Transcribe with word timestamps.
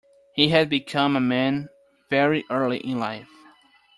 He 0.33 0.47
had 0.47 0.67
become 0.67 1.15
a 1.15 1.19
man 1.19 1.69
very 2.09 2.43
early 2.49 2.79
in 2.79 2.97
life. 2.97 3.29